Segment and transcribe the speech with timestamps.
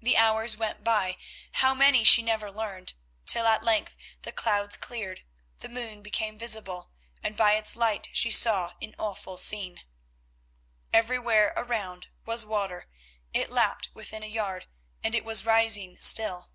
[0.00, 1.18] The hours went by,
[1.52, 2.94] how many, she never learned,
[3.26, 5.24] till at length the clouds cleared;
[5.58, 6.90] the moon became visible,
[7.22, 9.82] and by its light she saw an awful scene.
[10.90, 12.88] Everywhere around was water;
[13.34, 14.64] it lapped within a yard,
[15.04, 16.48] and it was rising still.